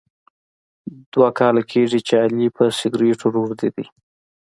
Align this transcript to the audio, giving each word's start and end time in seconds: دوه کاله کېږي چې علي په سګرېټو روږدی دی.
دوه 1.13 1.29
کاله 1.39 1.61
کېږي 1.71 1.99
چې 2.07 2.13
علي 2.23 2.47
په 2.57 2.63
سګرېټو 2.79 3.25
روږدی 3.35 3.69
دی. 3.75 3.85